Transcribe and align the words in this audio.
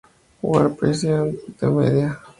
War, 0.41 0.71
Peace 0.75 1.03
and 1.15 1.37
the 1.59 1.67
Media. 1.69 2.09